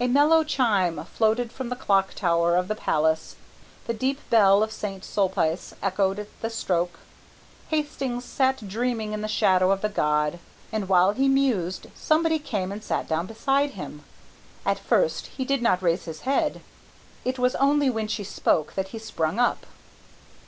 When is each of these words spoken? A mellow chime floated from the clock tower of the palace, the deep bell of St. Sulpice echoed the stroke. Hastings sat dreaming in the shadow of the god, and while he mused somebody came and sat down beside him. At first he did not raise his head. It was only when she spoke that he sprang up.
A 0.00 0.08
mellow 0.08 0.42
chime 0.42 1.04
floated 1.04 1.52
from 1.52 1.68
the 1.68 1.76
clock 1.76 2.14
tower 2.14 2.56
of 2.56 2.66
the 2.66 2.74
palace, 2.74 3.36
the 3.86 3.92
deep 3.92 4.18
bell 4.30 4.62
of 4.62 4.72
St. 4.72 5.04
Sulpice 5.04 5.74
echoed 5.82 6.26
the 6.40 6.48
stroke. 6.48 6.98
Hastings 7.68 8.24
sat 8.24 8.66
dreaming 8.66 9.12
in 9.12 9.20
the 9.20 9.28
shadow 9.28 9.70
of 9.70 9.82
the 9.82 9.90
god, 9.90 10.38
and 10.72 10.88
while 10.88 11.12
he 11.12 11.28
mused 11.28 11.88
somebody 11.94 12.38
came 12.38 12.72
and 12.72 12.82
sat 12.82 13.06
down 13.06 13.26
beside 13.26 13.72
him. 13.72 14.02
At 14.64 14.78
first 14.78 15.26
he 15.26 15.44
did 15.44 15.60
not 15.60 15.82
raise 15.82 16.06
his 16.06 16.20
head. 16.22 16.62
It 17.26 17.38
was 17.38 17.54
only 17.56 17.90
when 17.90 18.08
she 18.08 18.24
spoke 18.24 18.74
that 18.76 18.88
he 18.96 18.98
sprang 18.98 19.38
up. 19.38 19.66